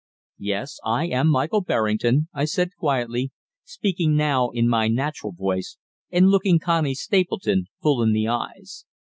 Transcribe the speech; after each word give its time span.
"Yes, 0.39 0.79
I 0.83 1.05
am 1.09 1.27
Michael 1.29 1.61
Berrington," 1.61 2.27
I 2.33 2.45
said 2.45 2.73
quietly, 2.75 3.29
speaking 3.63 4.15
now 4.17 4.49
in 4.49 4.67
my 4.67 4.87
natural 4.87 5.31
voice, 5.31 5.77
and 6.09 6.29
looking 6.29 6.57
Connie 6.57 6.95
Stapleton 6.95 7.65
full 7.83 8.01
in 8.01 8.11
the 8.11 8.27
eyes. 8.27 8.83